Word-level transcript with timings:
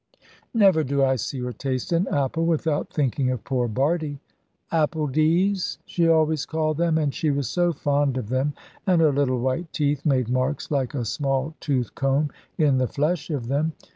Never 0.55 0.83
do 0.83 1.03
I 1.03 1.15
see 1.15 1.43
or 1.43 1.53
taste 1.53 1.91
an 1.91 2.07
apple 2.07 2.43
without 2.47 2.91
thinking 2.91 3.29
of 3.29 3.43
poor 3.43 3.67
Bardie. 3.67 4.17
"Appledies," 4.71 5.77
she 5.85 6.07
always 6.07 6.43
called 6.47 6.77
them, 6.77 6.97
and 6.97 7.13
she 7.13 7.29
was 7.29 7.47
so 7.47 7.71
fond 7.71 8.17
of 8.17 8.29
them, 8.29 8.53
and 8.87 8.99
her 8.99 9.11
little 9.13 9.39
white 9.39 9.71
teeth 9.71 10.03
made 10.03 10.27
marks 10.27 10.71
like 10.71 10.95
a 10.95 11.05
small 11.05 11.53
tooth 11.59 11.93
comb 11.93 12.31
in 12.57 12.79
the 12.79 12.87
flesh 12.87 13.29
of 13.29 13.47
them. 13.47 13.73